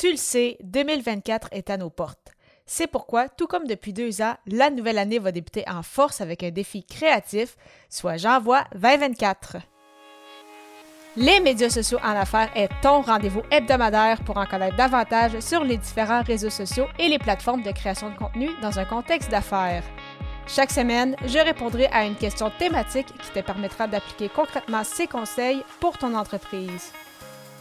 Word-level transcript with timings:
Tu 0.00 0.12
le 0.12 0.16
sais, 0.16 0.56
2024 0.62 1.48
est 1.52 1.68
à 1.68 1.76
nos 1.76 1.90
portes. 1.90 2.32
C'est 2.64 2.86
pourquoi, 2.86 3.28
tout 3.28 3.46
comme 3.46 3.66
depuis 3.66 3.92
deux 3.92 4.22
ans, 4.22 4.34
la 4.46 4.70
nouvelle 4.70 4.96
année 4.96 5.18
va 5.18 5.30
débuter 5.30 5.62
en 5.68 5.82
force 5.82 6.22
avec 6.22 6.42
un 6.42 6.50
défi 6.50 6.84
créatif, 6.84 7.58
soit 7.90 8.16
J'envoie 8.16 8.64
2024. 8.72 9.58
Les 11.16 11.40
médias 11.40 11.68
sociaux 11.68 11.98
en 12.02 12.16
affaires 12.16 12.50
est 12.56 12.70
ton 12.80 13.02
rendez-vous 13.02 13.42
hebdomadaire 13.50 14.24
pour 14.24 14.38
en 14.38 14.46
connaître 14.46 14.76
davantage 14.78 15.38
sur 15.40 15.64
les 15.64 15.76
différents 15.76 16.22
réseaux 16.22 16.48
sociaux 16.48 16.86
et 16.98 17.08
les 17.08 17.18
plateformes 17.18 17.62
de 17.62 17.70
création 17.70 18.08
de 18.08 18.16
contenu 18.16 18.48
dans 18.62 18.78
un 18.78 18.86
contexte 18.86 19.30
d'affaires. 19.30 19.84
Chaque 20.46 20.70
semaine, 20.70 21.14
je 21.26 21.38
répondrai 21.40 21.88
à 21.88 22.06
une 22.06 22.16
question 22.16 22.50
thématique 22.58 23.12
qui 23.18 23.30
te 23.32 23.40
permettra 23.40 23.86
d'appliquer 23.86 24.30
concrètement 24.30 24.82
ces 24.82 25.06
conseils 25.06 25.62
pour 25.78 25.98
ton 25.98 26.14
entreprise. 26.14 26.90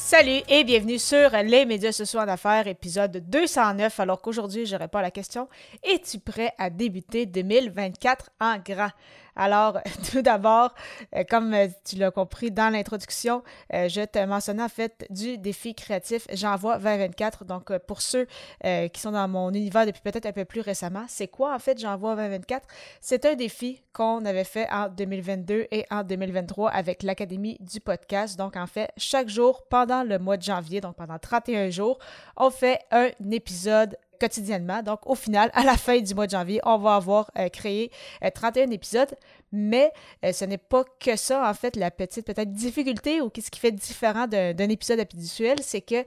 Salut 0.00 0.40
et 0.48 0.62
bienvenue 0.62 0.98
sur 0.98 1.30
les 1.44 1.66
médias 1.66 1.90
sociaux 1.90 2.20
en 2.20 2.28
affaires, 2.28 2.68
épisode 2.68 3.28
209, 3.28 3.98
alors 4.00 4.22
qu'aujourd'hui, 4.22 4.64
je 4.64 4.76
réponds 4.76 4.98
à 4.98 5.02
la 5.02 5.10
question. 5.10 5.48
Es-tu 5.82 6.20
prêt 6.20 6.54
à 6.56 6.70
débuter 6.70 7.26
2024 7.26 8.30
en 8.40 8.58
grand? 8.58 8.90
Alors, 9.38 9.78
tout 10.10 10.20
d'abord, 10.20 10.74
euh, 11.14 11.22
comme 11.28 11.54
euh, 11.54 11.68
tu 11.84 11.96
l'as 11.96 12.10
compris 12.10 12.50
dans 12.50 12.70
l'introduction, 12.70 13.42
euh, 13.72 13.88
je 13.88 14.04
te 14.04 14.18
mentionnais 14.26 14.64
en 14.64 14.68
fait 14.68 15.06
du 15.10 15.38
défi 15.38 15.74
créatif 15.74 16.26
J'envoie 16.32 16.78
2024. 16.78 17.44
Donc, 17.44 17.76
pour 17.86 18.02
ceux 18.02 18.26
qui 18.92 19.00
sont 19.00 19.12
dans 19.12 19.28
mon 19.28 19.50
univers 19.50 19.86
depuis 19.86 20.02
peut-être 20.02 20.26
un 20.26 20.32
peu 20.32 20.44
plus 20.44 20.60
récemment, 20.60 21.04
c'est 21.08 21.28
quoi 21.28 21.54
en 21.54 21.58
fait 21.58 21.78
J'envoie 21.78 22.16
2024? 22.16 22.66
C'est 23.00 23.24
un 23.24 23.34
défi 23.34 23.82
qu'on 23.92 24.24
avait 24.24 24.44
fait 24.44 24.68
en 24.70 24.88
2022 24.88 25.68
et 25.70 25.86
en 25.90 26.02
2023 26.02 26.70
avec 26.70 27.04
l'Académie 27.04 27.56
du 27.60 27.80
podcast. 27.80 28.36
Donc, 28.36 28.56
en 28.56 28.66
fait, 28.66 28.90
chaque 28.96 29.28
jour 29.28 29.62
pendant 29.70 30.02
le 30.02 30.18
mois 30.18 30.36
de 30.36 30.42
janvier, 30.42 30.80
donc 30.80 30.96
pendant 30.96 31.18
31 31.18 31.70
jours, 31.70 31.98
on 32.36 32.50
fait 32.50 32.80
un 32.90 33.10
épisode 33.30 33.96
quotidiennement. 34.18 34.82
Donc, 34.82 35.00
au 35.06 35.14
final, 35.14 35.50
à 35.54 35.64
la 35.64 35.76
fin 35.76 35.98
du 36.00 36.14
mois 36.14 36.26
de 36.26 36.32
janvier, 36.32 36.60
on 36.64 36.78
va 36.78 36.96
avoir 36.96 37.30
euh, 37.38 37.48
créé 37.48 37.90
31 38.34 38.68
euh, 38.68 38.72
épisodes. 38.72 39.14
Mais 39.52 39.92
euh, 40.24 40.32
ce 40.32 40.44
n'est 40.44 40.58
pas 40.58 40.84
que 41.00 41.16
ça, 41.16 41.48
en 41.48 41.54
fait, 41.54 41.76
la 41.76 41.90
petite 41.90 42.26
peut-être 42.26 42.52
difficulté 42.52 43.20
ou 43.20 43.30
ce 43.34 43.50
qui 43.50 43.60
fait 43.60 43.72
différent 43.72 44.26
d'un 44.26 44.68
épisode 44.68 45.00
habituel, 45.00 45.58
c'est 45.62 45.80
que 45.80 46.04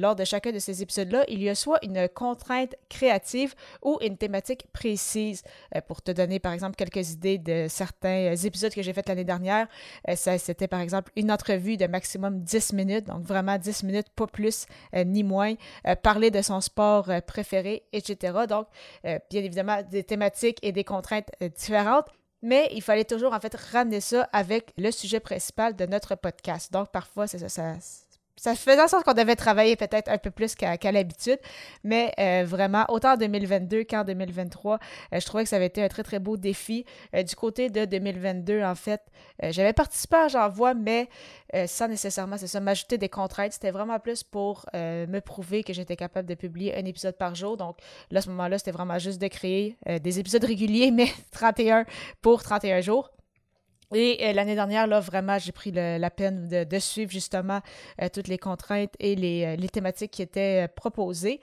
lors 0.00 0.16
de 0.16 0.24
chacun 0.24 0.52
de 0.52 0.58
ces 0.58 0.82
épisodes-là, 0.82 1.24
il 1.28 1.42
y 1.42 1.48
a 1.48 1.54
soit 1.54 1.78
une 1.82 2.08
contrainte 2.08 2.74
créative 2.88 3.54
ou 3.82 3.98
une 4.00 4.16
thématique 4.16 4.66
précise. 4.72 5.42
pour 5.86 6.02
te 6.02 6.10
donner, 6.10 6.38
par 6.38 6.52
exemple, 6.52 6.76
quelques 6.76 7.10
idées 7.12 7.38
de 7.38 7.66
certains 7.68 8.34
épisodes 8.34 8.74
que 8.74 8.82
j'ai 8.82 8.92
fait 8.92 9.08
l'année 9.08 9.24
dernière, 9.24 9.68
c'était, 10.16 10.68
par 10.68 10.80
exemple, 10.80 11.12
une 11.16 11.30
entrevue 11.30 11.76
de 11.76 11.86
maximum 11.86 12.40
10 12.40 12.72
minutes, 12.72 13.06
donc 13.06 13.22
vraiment 13.22 13.58
10 13.58 13.84
minutes, 13.84 14.08
pas 14.14 14.26
plus 14.26 14.66
ni 14.94 15.22
moins, 15.22 15.54
parler 16.02 16.30
de 16.30 16.42
son 16.42 16.60
sport 16.60 17.10
préférés, 17.26 17.84
etc. 17.92 18.46
Donc, 18.48 18.66
euh, 19.04 19.18
bien 19.30 19.42
évidemment, 19.42 19.82
des 19.82 20.04
thématiques 20.04 20.58
et 20.62 20.72
des 20.72 20.84
contraintes 20.84 21.30
euh, 21.42 21.48
différentes. 21.48 22.06
Mais 22.42 22.68
il 22.72 22.82
fallait 22.82 23.04
toujours, 23.04 23.32
en 23.32 23.40
fait, 23.40 23.54
ramener 23.54 24.00
ça 24.00 24.28
avec 24.32 24.72
le 24.76 24.90
sujet 24.90 25.20
principal 25.20 25.74
de 25.74 25.86
notre 25.86 26.14
podcast. 26.14 26.72
Donc, 26.72 26.90
parfois, 26.90 27.26
c'est 27.26 27.38
ça, 27.38 27.48
ça, 27.48 27.74
ça 28.38 28.54
faisait 28.54 28.80
en 28.80 28.88
sorte 28.88 29.04
qu'on 29.04 29.14
devait 29.14 29.36
travailler 29.36 29.76
peut-être 29.76 30.08
un 30.08 30.18
peu 30.18 30.30
plus 30.30 30.54
qu'à 30.54 30.92
l'habitude, 30.92 31.38
mais 31.84 32.12
euh, 32.18 32.44
vraiment, 32.46 32.84
autant 32.88 33.14
en 33.14 33.16
2022 33.16 33.84
qu'en 33.84 34.04
2023, 34.04 34.78
euh, 35.12 35.20
je 35.20 35.26
trouvais 35.26 35.42
que 35.42 35.48
ça 35.48 35.56
avait 35.56 35.66
été 35.66 35.82
un 35.82 35.88
très, 35.88 36.02
très 36.02 36.18
beau 36.18 36.36
défi. 36.36 36.84
Euh, 37.14 37.22
du 37.22 37.34
côté 37.34 37.68
de 37.68 37.84
2022, 37.84 38.62
en 38.62 38.74
fait, 38.74 39.02
j'avais 39.42 39.72
participé 39.72 40.16
à 40.16 40.28
J'envoie, 40.28 40.74
mais 40.74 41.08
sans 41.66 41.88
nécessairement, 41.88 42.36
c'est 42.36 42.46
ça, 42.46 42.60
m'ajouter 42.60 42.98
des 42.98 43.08
contraintes. 43.08 43.52
C'était 43.52 43.70
vraiment 43.70 43.98
plus 43.98 44.22
pour 44.22 44.66
me 44.74 45.20
prouver 45.20 45.64
que 45.64 45.72
j'étais 45.72 45.96
capable 45.96 46.28
de 46.28 46.34
publier 46.34 46.76
un 46.76 46.84
épisode 46.84 47.16
par 47.16 47.34
jour. 47.34 47.56
Donc, 47.56 47.78
là, 48.10 48.18
à 48.18 48.22
ce 48.22 48.28
moment-là, 48.30 48.58
c'était 48.58 48.72
vraiment 48.72 48.98
juste 48.98 49.20
de 49.20 49.28
créer 49.28 49.76
des 50.02 50.18
épisodes 50.18 50.44
réguliers, 50.44 50.90
mais 50.92 51.08
31 51.32 51.84
pour 52.20 52.42
31 52.42 52.80
jours. 52.80 53.10
Et 53.94 54.18
euh, 54.22 54.32
l'année 54.34 54.54
dernière, 54.54 54.86
là, 54.86 55.00
vraiment, 55.00 55.38
j'ai 55.38 55.52
pris 55.52 55.72
la 55.72 56.10
peine 56.10 56.48
de, 56.48 56.78
suivre 56.78 57.10
justement 57.10 57.60
euh, 58.02 58.08
toutes 58.12 58.28
les 58.28 58.38
contraintes 58.38 58.92
et 58.98 59.16
les, 59.16 59.56
euh, 59.58 59.66
thématiques 59.68 60.10
qui 60.10 60.22
étaient 60.22 60.68
proposées. 60.76 61.40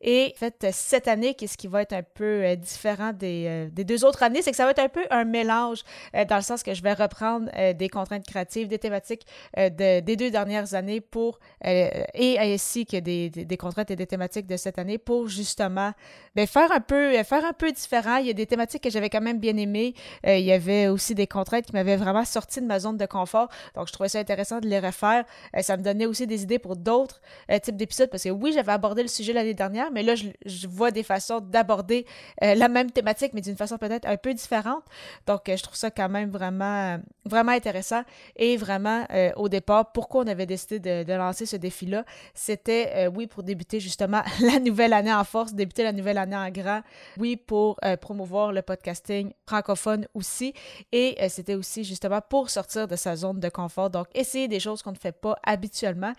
Et 0.00 0.32
en 0.32 0.38
fait, 0.38 0.66
cette 0.70 1.08
année, 1.08 1.34
qu'est-ce 1.34 1.58
qui 1.58 1.66
va 1.66 1.82
être 1.82 1.92
un 1.92 2.04
peu 2.04 2.54
différent 2.54 3.12
des, 3.12 3.68
deux 3.72 4.04
autres 4.04 4.22
années, 4.22 4.42
c'est 4.42 4.52
que 4.52 4.56
ça 4.56 4.64
va 4.64 4.70
être 4.70 4.78
un 4.78 4.88
peu 4.88 5.04
un 5.10 5.24
mélange, 5.24 5.80
dans 6.28 6.36
le 6.36 6.42
sens 6.42 6.62
que 6.62 6.72
je 6.72 6.84
vais 6.84 6.92
reprendre 6.92 7.50
des 7.74 7.88
contraintes 7.88 8.24
créatives, 8.24 8.68
des 8.68 8.78
thématiques 8.78 9.26
de, 9.56 9.98
des 9.98 10.16
deux 10.16 10.30
dernières 10.30 10.74
années 10.74 11.00
pour, 11.00 11.40
et 11.64 12.36
ainsi 12.38 12.86
que 12.86 12.98
des, 12.98 13.28
des, 13.28 13.56
contraintes 13.56 13.90
et 13.90 13.96
des 13.96 14.06
thématiques 14.06 14.46
de 14.46 14.56
cette 14.56 14.78
année 14.78 14.98
pour 14.98 15.26
justement 15.26 15.92
ben, 16.36 16.46
faire, 16.46 16.70
un 16.70 16.80
peu, 16.80 17.20
faire 17.24 17.44
un 17.44 17.52
peu 17.52 17.72
différent. 17.72 18.18
Il 18.18 18.28
y 18.28 18.30
a 18.30 18.34
des 18.34 18.46
thématiques 18.46 18.84
que 18.84 18.90
j'avais 18.90 19.10
quand 19.10 19.20
même 19.20 19.40
bien 19.40 19.56
aimées. 19.56 19.94
il 20.24 20.44
y 20.44 20.52
avait 20.52 20.86
aussi 20.86 21.16
des 21.16 21.26
contraintes 21.26 21.66
qui 21.66 21.72
m'avaient 21.72 21.87
vraiment 21.96 22.24
sorti 22.24 22.60
de 22.60 22.66
ma 22.66 22.80
zone 22.80 22.96
de 22.96 23.06
confort. 23.06 23.48
Donc, 23.74 23.88
je 23.88 23.92
trouvais 23.92 24.08
ça 24.08 24.18
intéressant 24.18 24.60
de 24.60 24.68
les 24.68 24.78
refaire. 24.78 25.24
ça 25.60 25.76
me 25.76 25.82
donnait 25.82 26.06
aussi 26.06 26.26
des 26.26 26.42
idées 26.42 26.58
pour 26.58 26.76
d'autres 26.76 27.20
types 27.62 27.76
d'épisodes 27.76 28.10
parce 28.10 28.24
que 28.24 28.30
oui, 28.30 28.52
j'avais 28.52 28.72
abordé 28.72 29.02
le 29.02 29.08
sujet 29.08 29.32
l'année 29.32 29.54
dernière, 29.54 29.90
mais 29.90 30.02
là, 30.02 30.14
je, 30.14 30.68
vois 30.68 30.90
des 30.90 31.02
façons 31.02 31.40
d'aborder 31.40 32.06
euh, 32.42 32.54
la 32.54 32.68
même 32.68 32.90
thématique, 32.90 33.32
mais 33.34 33.40
d'une 33.40 33.56
façon 33.56 33.78
peut-être 33.78 34.06
un 34.06 34.16
peu 34.16 34.34
différente. 34.34 34.84
Donc, 35.26 35.48
euh, 35.48 35.56
je 35.56 35.62
trouve 35.62 35.76
ça 35.76 35.90
quand 35.90 36.08
même 36.08 36.30
vraiment, 36.30 36.98
vraiment 37.24 37.52
intéressant. 37.52 38.02
Et 38.36 38.56
vraiment, 38.56 39.06
euh, 39.12 39.30
au 39.36 39.48
départ, 39.48 39.92
pourquoi 39.92 40.24
on 40.24 40.26
avait 40.26 40.46
décidé 40.46 40.78
de, 41.04 41.12
lancer 41.12 41.46
ce 41.46 41.56
défi-là, 41.56 42.04
c'était, 42.34 43.08
oui, 43.08 43.26
pour 43.26 43.42
débuter 43.42 43.80
justement 43.80 44.22
la 44.40 44.60
nouvelle 44.60 44.92
année 44.92 45.12
en 45.12 45.24
force, 45.24 45.54
débuter 45.54 45.82
la 45.82 45.92
nouvelle 45.92 46.18
année 46.18 46.36
en 46.36 46.50
grand. 46.50 46.82
Oui, 47.16 47.36
pour 47.36 47.80
promouvoir 48.00 48.52
le 48.52 48.62
podcasting 48.62 49.32
francophone 49.46 50.06
aussi. 50.14 50.54
Et 50.92 51.16
c'était 51.28 51.54
aussi 51.54 51.77
justement 51.84 52.20
pour 52.20 52.50
sortir 52.50 52.88
de 52.88 52.96
sa 52.96 53.16
zone 53.16 53.40
de 53.40 53.48
confort. 53.48 53.90
Donc, 53.90 54.06
essayer 54.14 54.48
des 54.48 54.60
choses 54.60 54.82
qu'on 54.82 54.92
ne 54.92 54.96
fait 54.96 55.12
pas 55.12 55.36
habituellement 55.42 56.12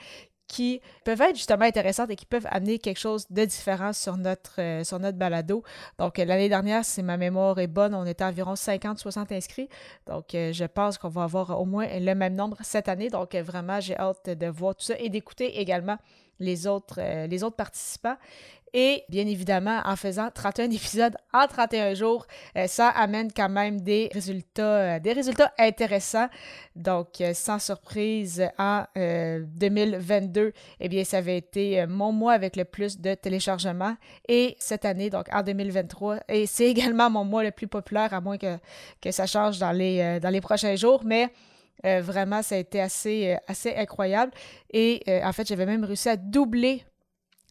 qui 0.50 0.82
peuvent 1.06 1.22
être 1.22 1.36
justement 1.36 1.64
intéressantes 1.64 2.10
et 2.10 2.16
qui 2.16 2.26
peuvent 2.26 2.48
amener 2.50 2.80
quelque 2.80 3.00
chose 3.00 3.26
de 3.30 3.46
différent 3.46 3.94
sur 3.94 4.18
notre, 4.18 4.60
euh, 4.60 5.12
balado. 5.12 5.64
Donc, 6.00 6.18
euh, 6.18 6.26
l'année 6.26 6.50
dernière, 6.50 6.84
si 6.84 7.04
ma 7.04 7.18
mémoire 7.18 7.60
est 7.60 7.68
bonne, 7.68 7.94
on 7.94 8.06
était 8.06 8.24
environ 8.24 8.56
50-60 8.56 9.32
inscrits. 9.32 9.70
Donc, 10.08 10.34
euh, 10.34 10.52
je 10.52 10.66
pense 10.66 10.98
qu'on 10.98 11.08
va 11.08 11.24
avoir 11.24 11.62
au 11.62 11.66
moins 11.66 11.88
le 12.00 12.14
même 12.16 12.34
nombre 12.34 12.58
cette 12.64 12.90
année. 12.90 13.10
Donc, 13.10 13.36
vraiment, 13.36 13.80
j'ai 13.80 13.96
hâte 13.96 14.28
de 14.28 14.48
voir 14.48 14.76
tout 14.76 14.86
ça 14.86 14.96
et 14.98 15.10
d'écouter 15.10 15.60
également 15.60 15.98
les 16.40 16.68
autres 16.68 16.96
participants. 17.56 18.16
Et 18.74 19.04
bien 19.10 19.26
évidemment, 19.28 19.82
en 19.86 19.96
faisant 19.96 20.30
31 20.34 20.70
épisodes 20.72 21.16
en 21.34 21.48
31 21.48 21.94
jours, 21.94 22.28
euh, 22.56 22.68
ça 22.68 22.90
amène 22.90 23.32
quand 23.32 23.50
même 23.50 23.82
des 23.82 24.10
résultats, 24.14 24.96
euh, 24.96 25.00
des 25.00 25.14
résultats 25.14 25.52
intéressants. 25.58 26.28
Donc, 26.76 27.22
euh, 27.22 27.34
sans 27.34 27.60
surprise, 27.60 28.48
en 28.58 28.84
2022, 28.96 30.54
eh 30.80 30.90
bien, 30.90 31.04
ça 31.04 31.18
avait 31.18 31.38
été 31.38 31.86
mon 31.88 32.12
mois 32.12 32.34
avec 32.34 32.56
le 32.56 32.66
plus 32.66 33.00
de 33.00 33.14
téléchargements. 33.16 33.96
Et 34.28 34.56
cette 34.60 34.86
année, 34.86 35.10
donc 35.10 35.26
en 35.34 35.42
2023, 35.42 36.20
et 36.30 36.46
c'est 36.46 36.68
également 36.68 37.10
mon 37.10 37.26
mois 37.26 37.44
le 37.44 37.52
plus 37.52 37.68
populaire, 37.68 38.14
à 38.14 38.22
moins 38.22 38.38
que, 38.38 38.58
que 39.02 39.12
ça 39.12 39.26
change 39.26 39.60
dans 39.60 39.72
les, 39.72 40.20
dans 40.20 40.30
les 40.30 40.42
prochains 40.42 40.76
jours. 40.76 41.02
Mais 41.06 41.30
vraiment, 41.84 42.42
ça 42.42 42.56
a 42.56 42.58
été 42.58 42.80
assez, 42.82 43.38
assez 43.48 43.76
incroyable. 43.76 44.32
Et 44.72 45.02
en 45.24 45.32
fait, 45.34 45.48
j'avais 45.48 45.66
même 45.66 45.84
réussi 45.84 46.10
à 46.10 46.18
doubler 46.18 46.84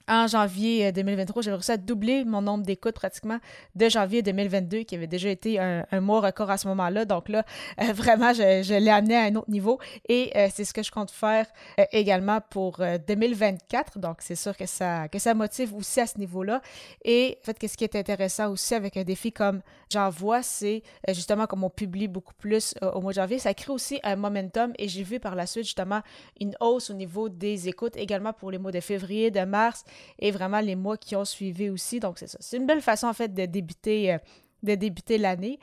en 0.08 0.26
janvier 0.26 0.90
2023, 0.92 1.40
euh, 1.40 1.44
j'avais 1.44 1.56
réussi 1.56 1.72
à 1.72 1.76
doubler 1.76 2.24
mon 2.24 2.40
nombre 2.42 2.64
d'écoutes 2.64 2.94
pratiquement 2.94 3.38
de 3.74 3.88
janvier 3.88 4.22
2022, 4.22 4.78
qui 4.78 4.94
avait 4.94 5.06
déjà 5.06 5.28
été 5.28 5.58
un, 5.58 5.84
mois 6.00 6.20
record 6.20 6.50
à 6.50 6.56
ce 6.58 6.66
moment-là. 6.68 7.04
Donc 7.04 7.28
là, 7.28 7.44
euh, 7.80 7.92
vraiment, 7.92 8.32
je, 8.32 8.78
l'ai 8.78 8.90
amené 8.90 9.16
à 9.16 9.22
un 9.22 9.34
autre 9.36 9.50
niveau 9.50 9.78
et 10.08 10.32
euh, 10.36 10.48
c'est 10.52 10.64
ce 10.64 10.72
que 10.72 10.82
je 10.82 10.90
compte 10.90 11.10
faire 11.10 11.46
également 11.92 12.40
pour 12.40 12.80
2024. 13.06 13.98
Donc 13.98 14.18
c'est 14.20 14.34
sûr 14.34 14.56
que 14.56 14.66
ça, 14.66 15.08
que 15.08 15.18
ça 15.18 15.34
motive 15.34 15.74
aussi 15.74 16.00
à 16.00 16.06
ce 16.06 16.18
niveau-là. 16.18 16.62
Et 17.04 17.38
en 17.42 17.44
fait, 17.44 17.58
qu'est-ce 17.58 17.76
qui 17.76 17.84
est 17.84 17.96
intéressant 17.96 18.50
aussi 18.50 18.74
avec 18.74 18.96
un 18.96 19.04
défi 19.04 19.32
comme 19.32 19.60
J'envoie, 19.90 20.42
c'est 20.42 20.82
justement 21.08 21.46
comme 21.46 21.64
on 21.64 21.70
publie 21.70 22.08
beaucoup 22.08 22.34
plus 22.34 22.74
au 22.82 23.00
mois 23.00 23.12
de 23.12 23.16
janvier, 23.16 23.38
ça 23.38 23.54
crée 23.54 23.72
aussi 23.72 23.98
un 24.02 24.16
momentum 24.16 24.72
et 24.78 24.86
j'ai 24.86 25.02
vu 25.02 25.18
par 25.18 25.34
la 25.34 25.46
suite 25.46 25.64
justement 25.64 26.02
une 26.38 26.54
hausse 26.60 26.90
au 26.90 26.94
niveau 26.94 27.30
des 27.30 27.68
écoutes 27.68 27.96
également 27.96 28.34
pour 28.34 28.50
les 28.50 28.58
mois 28.58 28.70
de 28.70 28.80
février, 28.80 29.30
de 29.30 29.40
mars 29.40 29.84
et 30.18 30.30
vraiment 30.30 30.60
les 30.60 30.76
mois 30.76 30.96
qui 30.96 31.16
ont 31.16 31.24
suivi 31.24 31.70
aussi. 31.70 32.00
Donc, 32.00 32.18
c'est 32.18 32.26
ça. 32.26 32.38
C'est 32.40 32.56
une 32.56 32.66
belle 32.66 32.82
façon, 32.82 33.06
en 33.06 33.14
fait, 33.14 33.32
de 33.32 33.46
débuter. 33.46 34.14
Euh, 34.14 34.18
de 34.64 34.74
débuter 34.74 35.18
l'année. 35.18 35.60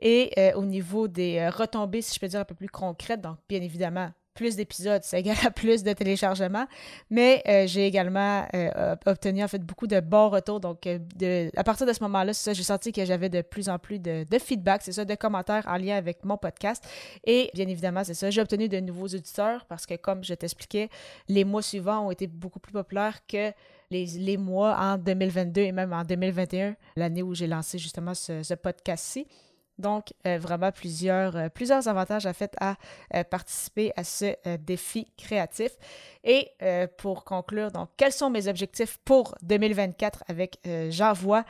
Et 0.00 0.32
euh, 0.38 0.54
au 0.54 0.64
niveau 0.64 1.06
des 1.06 1.50
retombées, 1.50 2.00
si 2.00 2.14
je 2.14 2.20
peux 2.20 2.28
dire 2.28 2.40
un 2.40 2.46
peu 2.46 2.54
plus 2.54 2.70
concrètes, 2.70 3.20
donc 3.20 3.36
bien 3.46 3.60
évidemment, 3.60 4.10
plus 4.38 4.54
d'épisodes, 4.54 5.02
ça 5.02 5.18
égale 5.18 5.36
à 5.44 5.50
plus 5.50 5.82
de 5.82 5.92
téléchargements. 5.92 6.66
Mais 7.10 7.42
euh, 7.48 7.66
j'ai 7.66 7.86
également 7.86 8.46
euh, 8.54 8.94
obtenu 9.04 9.42
en 9.42 9.48
fait 9.48 9.58
beaucoup 9.58 9.88
de 9.88 9.98
bons 9.98 10.28
retours. 10.28 10.60
Donc, 10.60 10.86
euh, 10.86 11.50
à 11.56 11.64
partir 11.64 11.86
de 11.86 11.92
ce 11.92 12.00
moment-là, 12.04 12.32
c'est 12.32 12.50
ça, 12.50 12.52
j'ai 12.52 12.62
senti 12.62 12.92
que 12.92 13.04
j'avais 13.04 13.28
de 13.28 13.42
plus 13.42 13.68
en 13.68 13.80
plus 13.80 13.98
de, 13.98 14.24
feedback, 14.38 14.82
c'est 14.84 14.92
ça, 14.92 15.04
de 15.04 15.14
commentaires 15.16 15.64
en 15.66 15.76
lien 15.76 15.96
avec 15.96 16.24
mon 16.24 16.36
podcast. 16.36 16.84
Et 17.24 17.50
bien 17.52 17.66
évidemment, 17.66 18.04
c'est 18.04 18.14
ça, 18.14 18.30
j'ai 18.30 18.40
obtenu 18.40 18.68
de 18.68 18.78
nouveaux 18.78 19.08
auditeurs 19.08 19.64
parce 19.66 19.86
que, 19.86 19.94
comme 19.94 20.22
je 20.22 20.34
t'expliquais, 20.34 20.88
les 21.28 21.44
mois 21.44 21.62
suivants 21.62 22.06
ont 22.06 22.12
été 22.12 22.28
beaucoup 22.28 22.60
plus 22.60 22.72
populaires 22.72 23.18
que 23.26 23.52
les, 23.90 24.36
mois 24.36 24.76
en 24.78 24.98
2022 24.98 25.62
et 25.62 25.72
même 25.72 25.92
en 25.92 26.04
2021, 26.04 26.76
l'année 26.94 27.24
où 27.24 27.34
j'ai 27.34 27.48
lancé 27.48 27.78
justement 27.78 28.14
ce 28.14 28.54
podcast-ci. 28.54 29.26
Donc, 29.78 30.12
euh, 30.26 30.38
vraiment 30.38 30.72
plusieurs, 30.72 31.36
euh, 31.36 31.48
plusieurs 31.48 31.86
avantages 31.86 32.26
à 32.26 32.32
fait 32.32 32.52
à 32.60 32.74
euh, 33.14 33.22
participer 33.24 33.92
à 33.96 34.04
ce 34.04 34.34
défi 34.58 35.06
créatif. 35.16 35.72
Et 36.24 36.50
pour 36.98 37.24
conclure, 37.24 37.70
donc, 37.70 37.88
quels 37.96 38.12
sont 38.12 38.28
mes 38.28 38.48
objectifs 38.48 38.98
pour 39.04 39.34
2024 39.42 40.24
avec 40.28 40.58
J'envoie? 40.90 41.44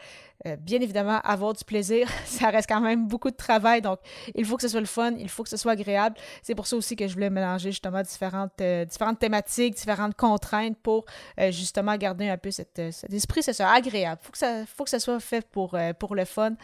Euh, 0.47 0.57
bien 0.57 0.81
évidemment, 0.81 1.21
avoir 1.25 1.53
du 1.53 1.65
plaisir, 1.65 2.09
ça 2.25 2.51
reste 2.51 2.69
quand 2.69 2.81
même 2.81 3.09
beaucoup 3.09 3.31
de 3.31 3.37
travail, 3.37 3.83
donc 3.83 3.99
il 4.37 4.45
faut 4.45 4.57
que 4.57 4.63
ce 4.63 4.69
soit 4.69 4.81
le 4.81 4.87
fun, 4.87 5.13
il 5.19 5.29
faut 5.29 5.43
que 5.43 5.49
ce 5.49 5.57
soit 5.57 5.73
agréable. 5.73 6.17
C'est 6.43 6.55
pour 6.55 6.67
ça 6.69 6.77
aussi 6.77 6.95
que 6.95 7.09
je 7.09 7.15
voulais 7.15 7.31
mélanger 7.31 7.73
justement 7.73 8.03
différentes, 8.03 8.61
euh, 8.61 8.85
différentes 8.85 9.19
thématiques, 9.19 9.75
différentes 9.75 10.15
contraintes 10.15 10.79
pour 10.79 11.07
euh, 11.41 11.51
justement 11.51 11.97
garder 11.97 12.29
un 12.29 12.39
peu 12.39 12.53
cet 12.53 12.79
esprit, 12.79 13.43
ce 13.43 13.53
soit 13.53 13.67
agréable. 13.67 14.21
Il 14.23 14.27
faut 14.27 14.33
que 14.33 14.39
ça, 14.39 14.67
faut 14.67 14.85
que 14.85 14.91
ça 14.91 15.01
soit 15.01 15.19
fait 15.19 15.45
pour, 15.49 15.77
pour 15.99 16.15
le 16.15 16.25
fun, 16.25 16.55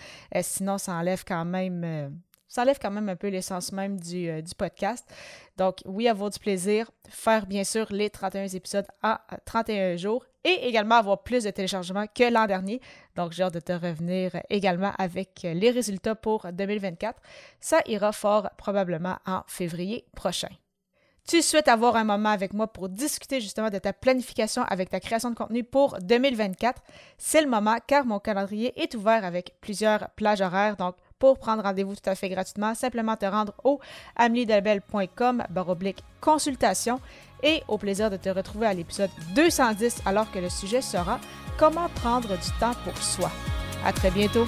sinon 0.43 0.79
ça 0.79 0.93
enlève 0.93 1.25
quand 1.27 1.45
même 1.45 2.21
ça 2.47 2.63
enlève 2.63 2.79
quand 2.81 2.91
même 2.93 3.09
un 3.09 3.17
peu 3.17 3.29
l'essence 3.29 3.73
même 3.73 3.99
du, 3.99 4.43
du, 4.43 4.55
podcast. 4.55 5.05
Donc, 5.57 5.79
oui, 5.87 6.07
avoir 6.07 6.31
du 6.31 6.39
plaisir, 6.39 6.89
faire 7.09 7.47
bien 7.47 7.65
sûr 7.65 7.87
les 7.91 8.11
31 8.11 8.47
épisodes 8.47 8.87
en 9.03 9.17
31 9.45 9.97
jours 9.97 10.25
et 10.45 10.69
également 10.69 10.97
avoir 10.97 11.23
plus 11.23 11.45
de 11.45 11.51
téléchargements 11.51 12.07
que 12.07 12.33
l'an 12.33 12.47
dernier. 12.47 12.81
Donc, 13.17 13.33
j'ai 13.33 13.43
hâte 13.43 13.55
de 13.55 13.61
te 13.61 13.73
revenir 13.73 14.33
également 14.51 14.93
avec 14.99 15.41
les 15.43 15.71
résultats 15.71 16.15
pour 16.15 16.47
2024. 16.53 17.21
Ça 17.61 17.81
ira 17.87 18.13
fort 18.13 18.51
probablement 18.57 19.17
en 19.27 19.43
février 19.47 20.05
prochain. 20.15 20.51
Tu 21.27 21.41
souhaites 21.41 21.69
avoir 21.69 21.97
un 21.97 22.05
moment 22.05 22.29
avec 22.29 22.53
moi 22.53 22.67
pour 22.67 22.91
discuter 22.91 23.41
justement 23.41 23.71
de 23.71 23.79
ta 23.79 23.95
planification 23.95 24.63
avec 24.65 24.91
ta 24.91 25.01
création 25.01 25.31
de 25.31 25.35
contenu 25.35 25.65
pour 25.65 25.97
2024, 26.03 26.83
c'est 27.17 27.41
le 27.41 27.49
moment 27.49 27.79
car 27.87 28.05
mon 28.05 28.19
calendrier 28.19 28.79
est 28.79 28.95
ouvert 28.95 29.25
avec 29.25 29.55
plusieurs 29.63 30.11
plages 30.17 30.43
horaires. 30.43 30.77
Donc, 30.77 30.97
pour 31.25 31.39
prendre 31.39 31.63
rendez-vous 31.63 31.95
tout 31.95 32.11
à 32.11 32.15
fait 32.15 32.29
gratuitement, 32.29 32.75
simplement 32.75 33.17
te 33.17 33.25
rendre 33.25 33.55
au 33.65 33.81
ameliedelbel.com 34.17 35.45
baroblique 35.49 36.05
consultation 36.21 37.01
et 37.43 37.63
au 37.67 37.79
plaisir 37.79 38.11
de 38.11 38.19
te 38.19 38.29
retrouver 38.29 38.67
à 38.67 38.75
l'épisode 38.75 39.11
210 39.35 40.03
alors 40.05 40.31
que 40.31 40.39
le 40.39 40.51
sujet 40.51 40.83
sera 40.83 41.19
Comment 41.57 41.89
prendre 41.89 42.29
du 42.29 42.51
temps 42.61 42.75
pour 42.85 42.97
soi. 42.99 43.31
À 43.85 43.93
très 43.93 44.11
bientôt. 44.11 44.45